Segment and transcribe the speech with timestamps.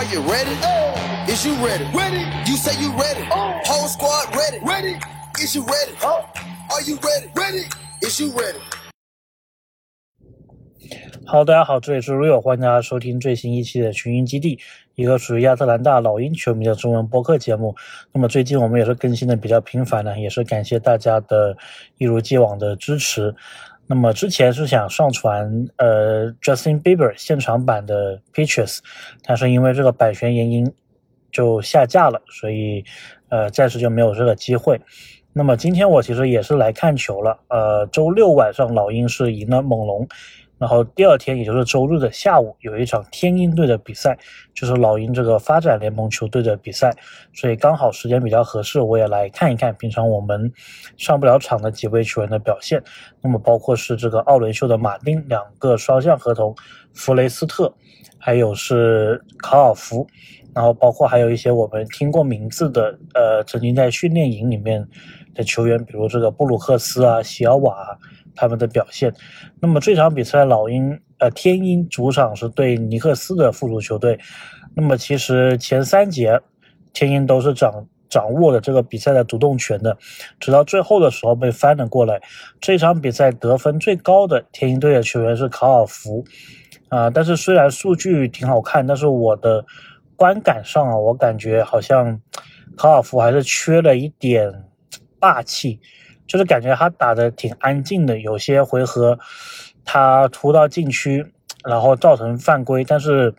[0.00, 0.56] Are you ready?
[1.30, 1.84] Is you ready?
[1.92, 2.24] Ready.
[2.46, 3.22] You say you ready.
[3.66, 4.58] Whole squad ready.
[4.64, 4.96] Ready.
[5.38, 5.92] Is you ready?
[6.02, 6.24] Oh.
[6.70, 7.30] Are you ready?
[7.34, 7.68] Ready.
[8.00, 8.56] Is you ready?
[11.26, 14.58] Hello，大家好，这里是 Rio，欢迎大家收听最新一期的群英基地，
[14.94, 17.76] 一个属于亚特兰大老鹰球迷的中文播客节目。
[18.10, 21.54] 那么最近我们也是更新的比较频繁呢，也是感谢大家的
[21.98, 23.34] 一如既往的支持。
[23.90, 28.78] 那么之前是想上传呃 Justin Bieber 现场版的 Pictures，
[29.24, 30.72] 但是因为这个版权原因
[31.32, 32.84] 就下架了，所以
[33.30, 34.80] 呃暂时就没有这个机会。
[35.32, 40.06] 那么今天我其实也是来看球了，呃，周六晚上老鹰是赢了猛龙。
[40.60, 44.18] 然后第二天，也就是周日的下午，有一场天鹰队的比赛，
[44.52, 46.94] 就是老鹰这个发展联盟球队的比赛，
[47.32, 50.52] 所以刚好时间比较合适，我也来看一看平常我们
[50.98, 52.82] 上不了场的几位球员的表现。
[53.22, 56.54] 那么包括是这个奥伦秀的马丁两个双向合同，
[56.92, 57.72] 弗雷斯特，
[58.18, 60.06] 还有是卡尔福，
[60.54, 64.86] 然后包括还有一些我们听过名字的，呃，曾经在训练营里面
[65.34, 67.98] 的球员，比如这个布鲁克斯啊、席尔瓦。
[68.34, 69.12] 他们的表现，
[69.60, 74.18] 那么这场比赛，老鹰呃天鹰主场是对尼克斯的附属球队，
[74.74, 76.40] 那么其实前三节
[76.92, 79.96] 天鹰都是掌掌握了这个比赛的主动权的，
[80.38, 82.20] 直到最后的时候被翻了过来。
[82.60, 86.24] 这场比赛得分最高的天鹰队的球员是卡尔福，
[86.88, 89.64] 啊，但是虽然数据挺好看，但是我的
[90.16, 92.20] 观感上啊，我感觉好像
[92.76, 94.52] 卡尔福还是缺了一点
[95.18, 95.78] 霸气。
[96.30, 99.18] 就是感觉他打的挺安静的，有些回合
[99.84, 101.26] 他突到禁区，
[101.64, 103.34] 然后造成犯规，但是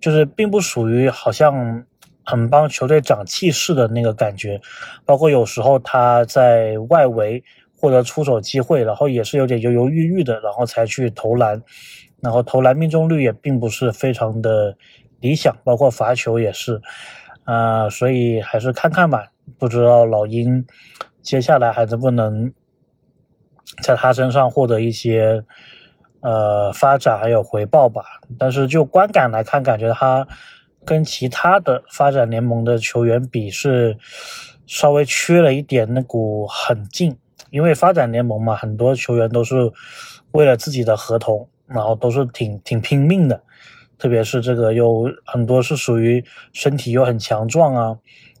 [0.00, 1.84] 就是并不属于好像
[2.24, 4.60] 很帮球队长气势的那个感觉。
[5.04, 7.42] 包括有时候他在外围
[7.76, 11.60] 获得出手机会，然后也是有点犹犹豫豫的，然后才去投篮，
[12.20, 14.76] 然后投篮命中率也并不是非常的
[15.18, 16.80] 理想，包括罚球也是，
[17.42, 19.26] 啊，所以还是看看吧，
[19.58, 20.64] 不知道老鹰。
[21.26, 22.52] 接下来还能不能
[23.82, 25.44] 在他身上获得一些
[26.20, 28.04] 呃发展还有回报吧？
[28.38, 30.24] 但是就观感来看，感觉他
[30.84, 33.98] 跟其他的发展联盟的球员比是
[34.68, 37.18] 稍微缺了一点那股狠劲。
[37.50, 39.72] 因为发展联盟嘛，很多球员都是
[40.30, 43.42] 为了自己的合同，然后都是挺挺拼命的，
[43.98, 47.98] 特别是这个有很多是属于身体又很强壮啊。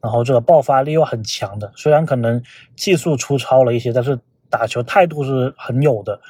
[0.00, 2.40] 然后这个爆发力又很强的，虽然可能
[2.76, 4.16] 技术粗糙了一些，但是
[4.48, 6.20] 打球态度是很有的。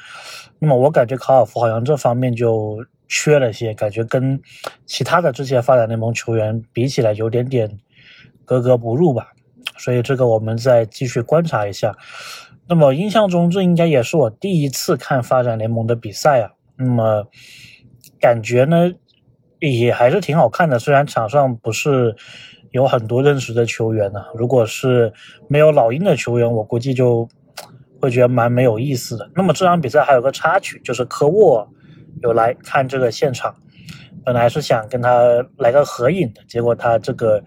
[0.58, 4.40] 那么我感觉卡尔夫好像这方面就缺了些，感觉跟
[4.86, 7.78] 其他的这些发展联盟球员比起来有点点
[8.46, 9.32] 格格不入吧。
[9.76, 11.94] 所以这个我们再继续观察一下。
[12.66, 16.50] 那么印象中这应该也是我第一次看发展联盟的比赛啊。
[16.78, 17.26] 那么
[18.18, 18.90] 感觉呢
[19.60, 22.16] 也还是挺好看的，虽然场上不是。
[22.70, 24.24] 有很多认识的球员呢。
[24.34, 25.12] 如果是
[25.48, 27.28] 没有老鹰的球员，我估计就
[28.00, 29.30] 会觉得蛮没有意思的。
[29.34, 31.68] 那么这场比赛还有个插曲，就是科沃
[32.22, 33.54] 有来看这个现场，
[34.24, 37.42] 本来是想跟他来个合影的，结果他这个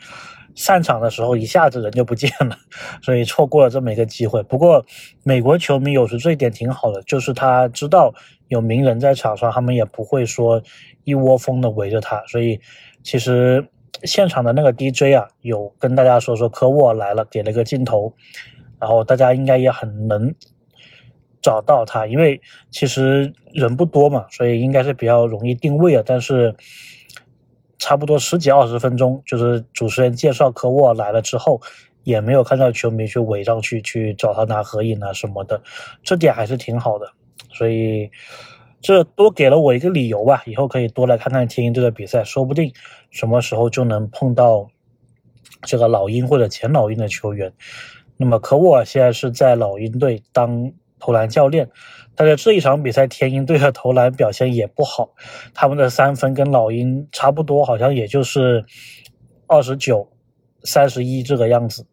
[0.56, 2.58] 散场的时候一下子人就不见了，
[3.02, 4.44] 所以错过了这么一个机会。
[4.44, 4.86] 不过
[5.24, 8.14] 美国球迷有时这一点挺好的，就是他知道
[8.50, 10.62] 有名人在场上，他们也不会说
[11.06, 12.60] 一窝蜂的围着他，所以
[13.04, 13.66] 其实。
[14.04, 18.14] 现场的那个 DJ 啊，有跟大家说说科沃来了，给了个镜头，
[18.80, 20.34] 然后大家应该也很能
[21.42, 22.42] 找到他，因为
[22.72, 26.04] 其实人不多嘛，所以应该是比较容易定位的。
[26.04, 26.56] 但是
[27.78, 31.62] 差不多十几二十分钟，就是主持人介绍科沃来了之后，
[32.04, 35.62] 也没有看到球迷去围上去去找他拿合影啊什么的，
[36.02, 37.12] 这点还是挺好的，
[37.54, 38.10] 所以。
[38.82, 42.74] 这多给了我一个理由吧，以后可以多来看看天鹰队的比赛，说不定
[43.12, 44.68] 什么时候就能碰到
[45.62, 47.54] 这个老鹰或者前老鹰的球员。
[48.18, 51.70] 那么科沃尔现在是在老鹰队当投篮教练，
[52.16, 55.12] 但是这一场比赛天鹰队的投篮表现也不好，
[55.54, 58.66] 他们的三分跟老鹰差不多，好像也就是
[59.48, 60.12] 二十九、
[60.64, 61.86] 三十一这个样子。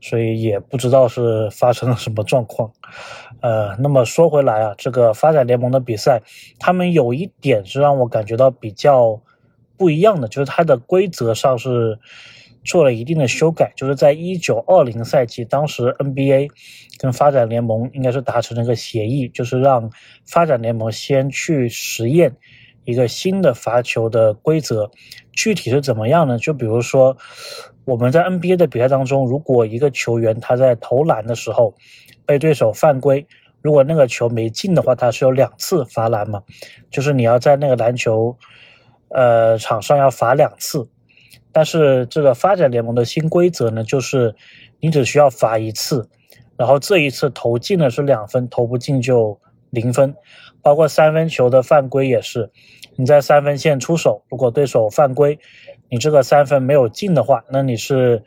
[0.00, 2.70] 所以也不知道是发生了什么状况，
[3.40, 6.22] 呃，那么说回来啊，这个发展联盟的比赛，
[6.60, 9.20] 他们有一点是让我感觉到比较
[9.76, 11.98] 不一样的，就是它的规则上是
[12.64, 16.50] 做了一定的修改，就是在一九二零赛季，当时 NBA
[16.98, 19.90] 跟发展联盟应该是达成了一个协议，就是让
[20.24, 22.36] 发展联盟先去实验
[22.84, 24.92] 一个新的罚球的规则，
[25.32, 26.38] 具体是怎么样呢？
[26.38, 27.16] 就比如说。
[27.88, 31.74] 我们在 NBA 的比赛当中，如果一个球员他在投篮的时候
[32.26, 33.26] 被对手犯规，
[33.62, 36.42] 如果那个球没进的话，他是有两次罚篮嘛，
[36.90, 38.36] 就是你要在那个篮球，
[39.08, 40.86] 呃，场上要罚两次。
[41.50, 44.36] 但是这个发展联盟的新规则呢，就是
[44.80, 46.10] 你只需要罚一次，
[46.58, 49.40] 然后这一次投进的是两分，投不进就
[49.70, 50.14] 零分。
[50.60, 52.50] 包括三分球的犯规也是，
[52.96, 55.38] 你在三分线出手，如果对手犯规，
[55.90, 58.22] 你这个三分没有进的话，那你是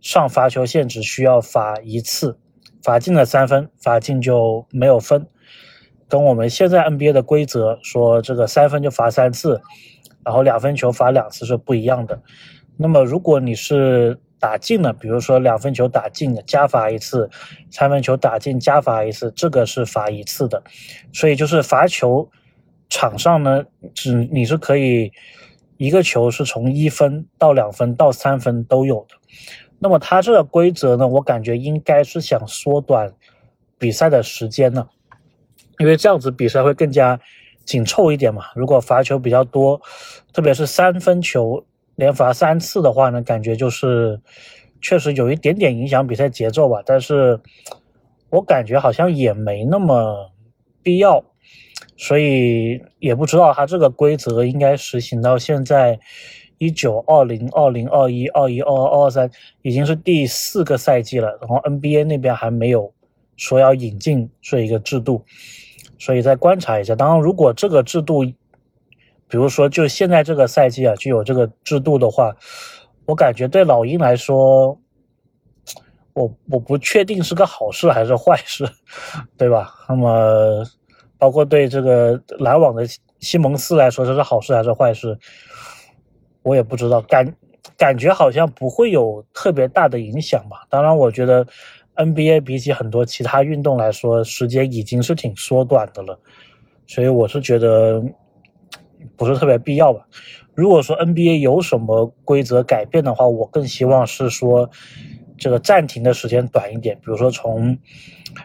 [0.00, 2.38] 上罚球线只需要罚一次，
[2.82, 5.26] 罚进了三分，罚进就没有分。
[6.08, 9.60] 跟我们现在 NBA 的规则说这个三分就罚三次，
[10.24, 12.22] 然后两分球罚两次是不一样的。
[12.76, 17.28] 那么如果你是打进了，比如说两分球打进了加罚一次，
[17.70, 20.62] 三分球打进加罚一次，这个是罚一次的。
[21.12, 22.30] 所以就是罚球
[22.88, 23.64] 场上呢，
[23.94, 25.10] 只你是可以
[25.76, 29.16] 一个球是从一分到两分到三分都有的。
[29.78, 33.12] 那么它这个规则呢，我感觉应该是想缩短
[33.78, 34.88] 比赛的时间呢，
[35.78, 37.20] 因为这样子比赛会更加
[37.64, 38.44] 紧凑一点嘛。
[38.54, 39.80] 如果罚球比较多，
[40.32, 41.64] 特别是三分球。
[41.94, 44.20] 连罚三次的话呢，感觉就是
[44.82, 46.82] 确实有一点点影响比赛节奏吧。
[46.84, 47.40] 但是
[48.28, 50.30] 我感觉好像也没那么
[50.82, 51.24] 必要，
[51.96, 55.98] 所以也不知道它这个规则应该实行到现在
[56.58, 59.30] 一九二零二零二一二一二二二三
[59.62, 62.92] 已经是第四个赛季了，然后 NBA 那边还没有
[63.36, 65.24] 说要引进这一个制度，
[65.98, 66.94] 所以再观察一下。
[66.94, 68.24] 当然，如果这个制度，
[69.28, 72.34] 比如说，就现在这个赛季啊，就有这个制度的话，
[73.04, 74.78] 我感觉对老鹰来说，
[76.14, 78.66] 我我不确定是个好事还是坏事，
[79.36, 79.74] 对吧？
[79.88, 80.64] 那么，
[81.18, 82.86] 包括对这个篮网的
[83.20, 85.18] 西蒙斯来说，这是好事还是坏事，
[86.42, 87.00] 我也不知道。
[87.02, 87.34] 感
[87.76, 90.66] 感觉好像不会有特别大的影响吧。
[90.68, 91.46] 当然，我觉得
[91.96, 96.18] NBA 比起很多其他运动来说，时间已经是挺缩短的了，
[96.86, 98.02] 所以我是觉得。
[99.16, 100.04] 不是特别必要吧？
[100.52, 104.68] 如果说 NBA 有什么规则改变的话，我更希望是说
[105.38, 107.76] 这个暂停的时间短一点，比如说从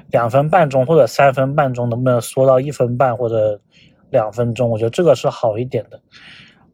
[0.10, 3.60] 两分半钟或者三分半钟，能不能缩到一分半或者
[4.10, 4.70] 两分钟？
[4.70, 6.02] 我觉得这个是好一点的。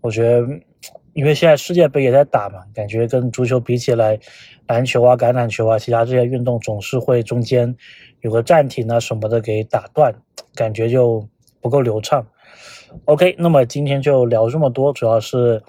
[0.02, 0.48] 我觉得，
[1.14, 4.20] 因为现在世界杯也在打嘛，感觉跟足球比起来，
[4.68, 7.76] 篮球啊、橄榄球啊，其他这些运动总是会中间
[8.22, 10.14] 有个暂停啊什么的给打断，
[10.56, 11.28] 感觉就
[11.62, 12.26] 不够流畅。
[13.06, 15.62] OK，那么今天就聊这么多，主要是，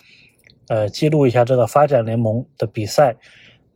[0.69, 3.17] 呃，记录一下这个发展联盟的比赛，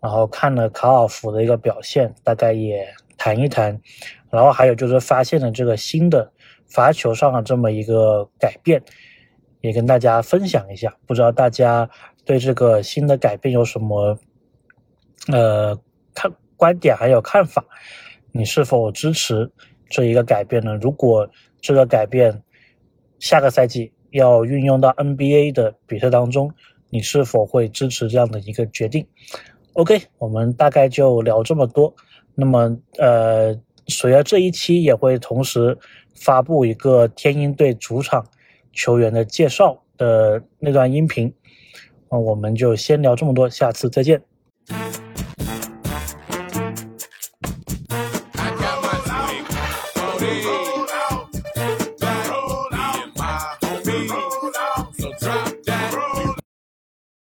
[0.03, 3.81] 然后看了卡尔福的一个表现，大概也谈一谈，
[4.31, 6.33] 然后还有就是发现了这个新的
[6.69, 8.83] 罚球上的这么一个改变，
[9.61, 10.93] 也跟大家分享一下。
[11.07, 11.89] 不知道大家
[12.25, 14.19] 对这个新的改变有什么，
[15.29, 15.79] 呃，
[16.15, 17.65] 看观点还有看法？
[18.33, 19.53] 你是否支持
[19.89, 20.75] 这一个改变呢？
[20.75, 22.43] 如果这个改变，
[23.21, 26.53] 下个赛季要运用到 NBA 的比赛当中，
[26.91, 29.07] 你是否会支持这样的一个决定
[29.75, 31.95] ？OK，我们大概就聊这么多。
[32.35, 33.59] 那么，呃，
[33.89, 35.77] 随着这一期也会同时
[36.15, 38.25] 发布一个天鹰队主场
[38.73, 41.33] 球员的介绍的那段音频。
[42.11, 44.23] 那我们就先聊这么多，下次再见。